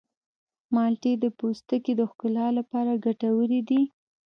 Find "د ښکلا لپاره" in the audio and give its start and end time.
1.97-3.01